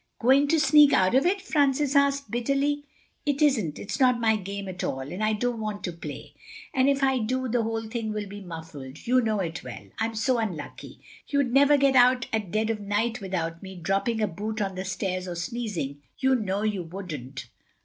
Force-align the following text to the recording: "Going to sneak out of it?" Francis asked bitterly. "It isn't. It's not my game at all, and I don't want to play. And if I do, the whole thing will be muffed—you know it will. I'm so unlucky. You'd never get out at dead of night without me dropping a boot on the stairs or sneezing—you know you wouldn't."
"Going 0.19 0.47
to 0.47 0.59
sneak 0.59 0.93
out 0.93 1.13
of 1.13 1.27
it?" 1.27 1.39
Francis 1.43 1.95
asked 1.95 2.31
bitterly. 2.31 2.85
"It 3.23 3.39
isn't. 3.39 3.77
It's 3.77 3.99
not 3.99 4.19
my 4.19 4.35
game 4.35 4.67
at 4.67 4.83
all, 4.83 5.01
and 5.01 5.23
I 5.23 5.33
don't 5.33 5.59
want 5.59 5.83
to 5.83 5.91
play. 5.91 6.33
And 6.73 6.89
if 6.89 7.03
I 7.03 7.19
do, 7.19 7.47
the 7.47 7.61
whole 7.61 7.85
thing 7.87 8.11
will 8.11 8.25
be 8.27 8.41
muffed—you 8.41 9.21
know 9.21 9.39
it 9.41 9.63
will. 9.63 9.89
I'm 9.99 10.15
so 10.15 10.39
unlucky. 10.39 11.01
You'd 11.27 11.53
never 11.53 11.77
get 11.77 11.95
out 11.95 12.25
at 12.33 12.49
dead 12.49 12.71
of 12.71 12.79
night 12.79 13.21
without 13.21 13.61
me 13.61 13.75
dropping 13.75 14.23
a 14.23 14.27
boot 14.27 14.59
on 14.59 14.73
the 14.73 14.85
stairs 14.85 15.27
or 15.27 15.35
sneezing—you 15.35 16.33
know 16.33 16.63
you 16.63 16.81
wouldn't." 16.81 17.45